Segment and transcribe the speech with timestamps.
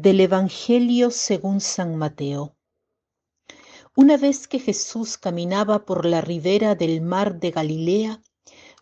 [0.00, 2.54] Del Evangelio según San Mateo.
[3.96, 8.22] Una vez que Jesús caminaba por la ribera del mar de Galilea,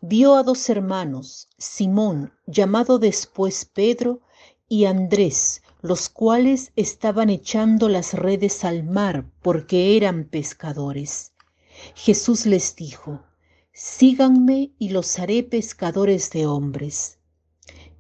[0.03, 4.21] vio a dos hermanos, Simón, llamado después Pedro,
[4.69, 11.33] y Andrés, los cuales estaban echando las redes al mar porque eran pescadores.
[11.95, 13.23] Jesús les dijo,
[13.73, 17.16] Síganme y los haré pescadores de hombres.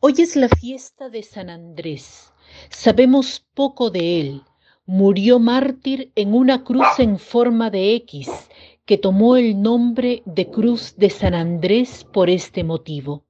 [0.00, 2.32] Hoy es la fiesta de San Andrés.
[2.70, 4.42] Sabemos poco de él.
[4.86, 8.30] Murió mártir en una cruz en forma de X,
[8.84, 13.24] que tomó el nombre de Cruz de San Andrés por este motivo.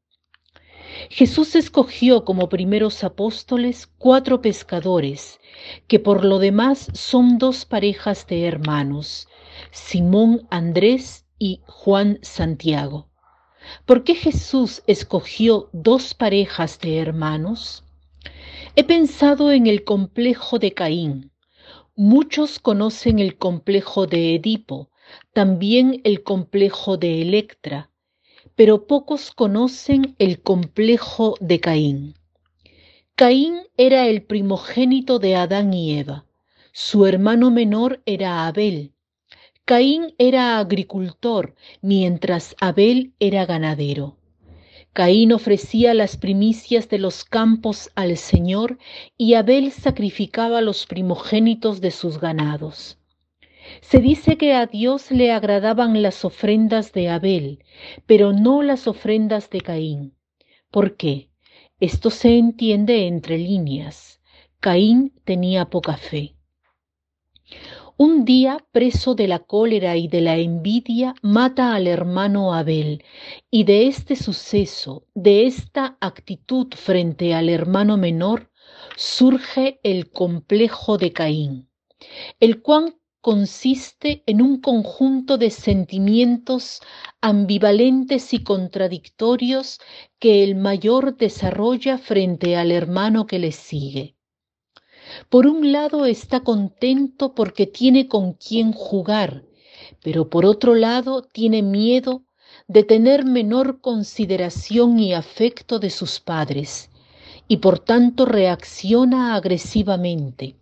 [1.08, 5.40] Jesús escogió como primeros apóstoles cuatro pescadores,
[5.86, 9.26] que por lo demás son dos parejas de hermanos,
[9.70, 13.07] Simón Andrés y Juan Santiago.
[13.86, 17.84] ¿Por qué Jesús escogió dos parejas de hermanos?
[18.76, 21.32] He pensado en el complejo de Caín.
[21.96, 24.90] Muchos conocen el complejo de Edipo,
[25.32, 27.90] también el complejo de Electra,
[28.54, 32.14] pero pocos conocen el complejo de Caín.
[33.14, 36.24] Caín era el primogénito de Adán y Eva.
[36.72, 38.92] Su hermano menor era Abel,
[39.68, 44.16] Caín era agricultor, mientras Abel era ganadero.
[44.94, 48.78] Caín ofrecía las primicias de los campos al Señor
[49.18, 52.98] y Abel sacrificaba los primogénitos de sus ganados.
[53.82, 57.62] Se dice que a Dios le agradaban las ofrendas de Abel,
[58.06, 60.14] pero no las ofrendas de Caín.
[60.70, 61.28] ¿Por qué?
[61.78, 64.22] Esto se entiende entre líneas.
[64.60, 66.36] Caín tenía poca fe.
[68.00, 73.02] Un día, preso de la cólera y de la envidia, mata al hermano Abel,
[73.50, 78.52] y de este suceso, de esta actitud frente al hermano menor,
[78.96, 81.70] surge el complejo de Caín,
[82.38, 86.80] el cual consiste en un conjunto de sentimientos
[87.20, 89.80] ambivalentes y contradictorios
[90.20, 94.17] que el mayor desarrolla frente al hermano que le sigue.
[95.28, 99.44] Por un lado está contento porque tiene con quien jugar,
[100.02, 102.22] pero por otro lado tiene miedo
[102.66, 106.90] de tener menor consideración y afecto de sus padres,
[107.48, 110.56] y por tanto reacciona agresivamente.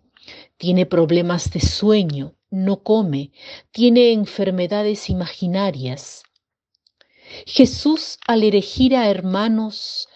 [0.57, 3.31] Tiene problemas de sueño, no come,
[3.71, 6.23] tiene enfermedades imaginarias.
[7.45, 10.07] Jesús al elegir a hermanos,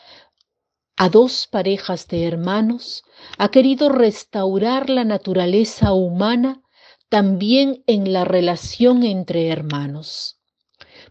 [0.97, 3.03] a dos parejas de hermanos,
[3.37, 6.61] ha querido restaurar la naturaleza humana
[7.09, 10.39] también en la relación entre hermanos.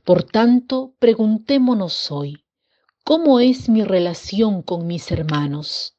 [0.05, 2.45] Por tanto, preguntémonos hoy,
[3.05, 5.97] ¿cómo es mi relación con mis hermanos?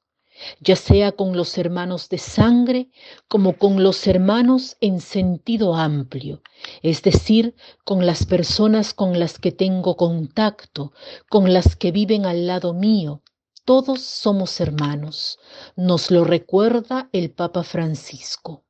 [0.60, 2.90] ya sea con los hermanos de sangre
[3.28, 6.42] como con los hermanos en sentido amplio,
[6.82, 10.94] es decir, con las personas con las que tengo contacto,
[11.30, 13.22] con las que viven al lado mío,
[13.66, 15.40] todos somos hermanos,
[15.76, 18.66] nos lo recuerda el Papa Francisco.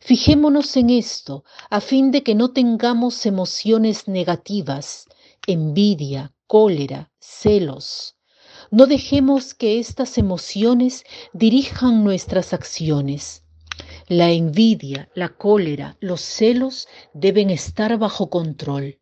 [0.00, 5.06] Fijémonos en esto a fin de que no tengamos emociones negativas,
[5.46, 8.16] envidia, cólera, celos.
[8.70, 13.44] No dejemos que estas emociones dirijan nuestras acciones.
[14.06, 18.99] La envidia, la cólera, los celos deben estar bajo control.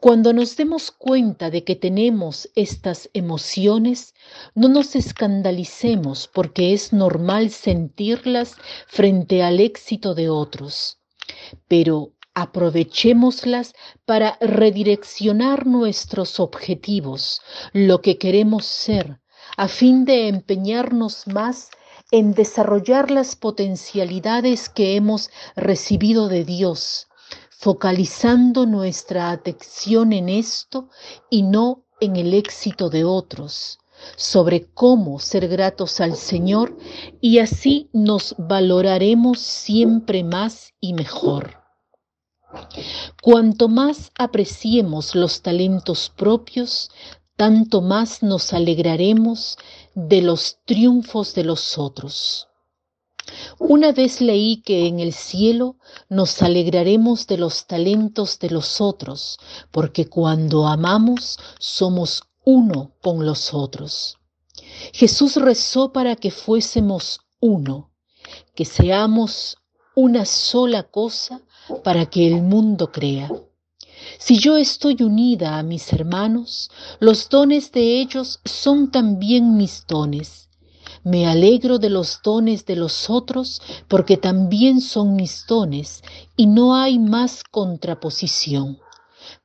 [0.00, 4.14] Cuando nos demos cuenta de que tenemos estas emociones,
[4.54, 8.56] no nos escandalicemos porque es normal sentirlas
[8.86, 10.98] frente al éxito de otros,
[11.68, 13.74] pero aprovechémoslas
[14.04, 17.40] para redireccionar nuestros objetivos,
[17.72, 19.20] lo que queremos ser,
[19.56, 21.70] a fin de empeñarnos más
[22.10, 27.08] en desarrollar las potencialidades que hemos recibido de Dios
[27.62, 30.88] focalizando nuestra atención en esto
[31.30, 33.78] y no en el éxito de otros,
[34.16, 36.76] sobre cómo ser gratos al Señor
[37.20, 41.62] y así nos valoraremos siempre más y mejor.
[43.22, 46.90] Cuanto más apreciemos los talentos propios,
[47.36, 49.56] tanto más nos alegraremos
[49.94, 52.48] de los triunfos de los otros.
[53.58, 55.76] Una vez leí que en el cielo
[56.08, 59.38] nos alegraremos de los talentos de los otros,
[59.70, 64.18] porque cuando amamos somos uno con los otros.
[64.92, 67.90] Jesús rezó para que fuésemos uno,
[68.54, 69.56] que seamos
[69.94, 71.42] una sola cosa
[71.84, 73.30] para que el mundo crea.
[74.18, 80.48] Si yo estoy unida a mis hermanos, los dones de ellos son también mis dones.
[81.04, 86.02] Me alegro de los dones de los otros porque también son mis dones
[86.36, 88.78] y no hay más contraposición.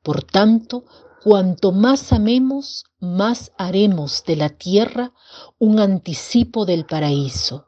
[0.04, 0.86] Por tanto,
[1.24, 5.14] cuanto más amemos, más haremos de la tierra
[5.58, 7.66] un anticipo del paraíso.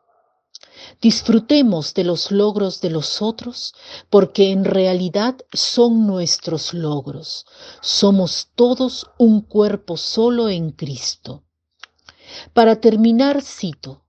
[1.01, 3.73] Disfrutemos de los logros de los otros
[4.09, 7.45] porque en realidad son nuestros logros.
[7.81, 11.43] Somos todos un cuerpo solo en Cristo.
[12.53, 14.03] Para terminar, cito,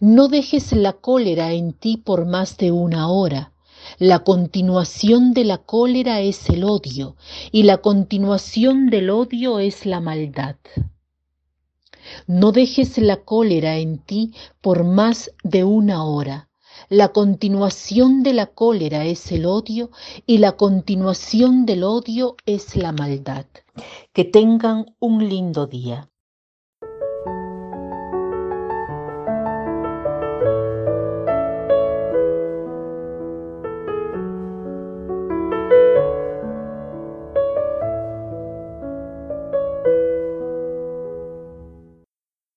[0.00, 3.52] no dejes la cólera en ti por más de una hora.
[3.98, 7.16] La continuación de la cólera es el odio
[7.52, 10.56] y la continuación del odio es la maldad.
[12.26, 16.48] No dejes la cólera en ti por más de una hora.
[16.88, 19.90] La continuación de la cólera es el odio
[20.26, 23.46] y la continuación del odio es la maldad.
[24.12, 26.10] Que tengan un lindo día.